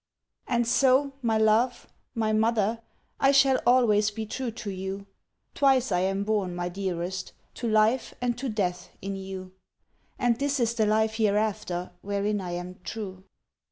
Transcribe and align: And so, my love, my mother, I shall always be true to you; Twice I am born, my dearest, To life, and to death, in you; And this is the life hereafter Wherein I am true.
And 0.47 0.65
so, 0.65 1.13
my 1.21 1.37
love, 1.37 1.85
my 2.15 2.33
mother, 2.33 2.81
I 3.19 3.31
shall 3.31 3.61
always 3.67 4.09
be 4.09 4.25
true 4.25 4.49
to 4.49 4.71
you; 4.71 5.05
Twice 5.53 5.91
I 5.91 5.99
am 5.99 6.23
born, 6.23 6.55
my 6.55 6.69
dearest, 6.69 7.33
To 7.61 7.67
life, 7.67 8.15
and 8.19 8.35
to 8.39 8.49
death, 8.49 8.89
in 9.03 9.15
you; 9.15 9.51
And 10.17 10.39
this 10.39 10.59
is 10.59 10.73
the 10.73 10.87
life 10.87 11.17
hereafter 11.17 11.91
Wherein 12.01 12.41
I 12.41 12.53
am 12.53 12.79
true. 12.83 13.25